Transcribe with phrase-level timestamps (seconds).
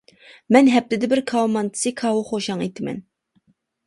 [0.55, 2.99] مەن ھەپتىدە بىر كاۋا مانتىسى، كاۋا خوشاڭ ئىتىمەن.